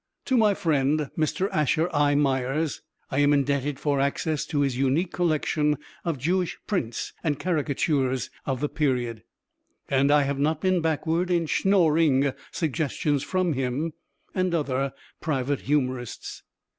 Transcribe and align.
To 0.25 0.35
my 0.35 0.55
friend, 0.55 1.11
Mr. 1.15 1.47
Asher 1.51 1.87
I. 1.93 2.15
Myers, 2.15 2.81
I 3.11 3.19
am 3.19 3.33
indebted 3.33 3.79
for 3.79 3.99
access 3.99 4.47
to 4.47 4.61
his 4.61 4.75
unique 4.75 5.11
collection 5.11 5.77
of 6.03 6.17
Jewish 6.17 6.57
prints 6.65 7.13
and 7.23 7.37
caricatures 7.39 8.31
of 8.47 8.61
the 8.61 8.67
period, 8.67 9.21
and 9.89 10.09
I 10.09 10.23
have 10.23 10.39
not 10.39 10.59
been 10.59 10.81
backward 10.81 11.29
in_ 11.29 11.47
SCHNORRING 11.47 12.33
_suggestions 12.51 13.23
from 13.23 13.53
him 13.53 13.93
and 14.33 14.55
other 14.55 14.93
private 15.21 15.61
humourists. 15.69 16.41